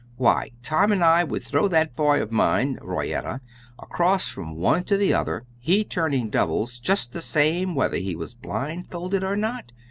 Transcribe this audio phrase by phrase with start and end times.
[0.17, 3.39] Why, Tom and I would throw that boy of mine (Royetta)
[3.77, 8.33] across from one to the other, he turning doubles, just the same whether he was
[8.33, 9.73] blindfolded or not.